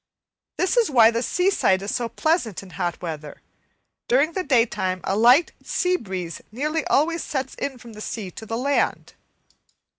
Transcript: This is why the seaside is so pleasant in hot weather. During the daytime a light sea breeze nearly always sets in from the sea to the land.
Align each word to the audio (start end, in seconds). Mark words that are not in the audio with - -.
This 0.57 0.77
is 0.77 0.89
why 0.89 1.11
the 1.11 1.21
seaside 1.21 1.83
is 1.83 1.93
so 1.93 2.09
pleasant 2.09 2.63
in 2.63 2.71
hot 2.71 2.99
weather. 3.03 3.39
During 4.07 4.31
the 4.33 4.41
daytime 4.43 4.99
a 5.03 5.15
light 5.15 5.51
sea 5.61 5.95
breeze 5.95 6.41
nearly 6.51 6.83
always 6.87 7.23
sets 7.23 7.53
in 7.53 7.77
from 7.77 7.93
the 7.93 8.01
sea 8.01 8.31
to 8.31 8.47
the 8.47 8.57
land. 8.57 9.13